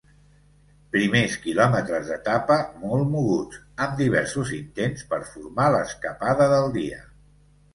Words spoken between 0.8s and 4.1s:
Primers quilòmetres d'etapa molt moguts, amb